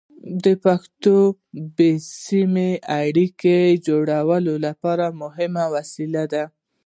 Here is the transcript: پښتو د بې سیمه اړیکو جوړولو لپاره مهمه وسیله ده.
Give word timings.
پښتو 0.63 1.17
د 1.33 1.35
بې 1.75 1.91
سیمه 2.25 2.69
اړیکو 3.01 3.57
جوړولو 3.87 4.53
لپاره 4.65 5.05
مهمه 5.21 5.63
وسیله 5.75 6.23
ده. 6.33 6.43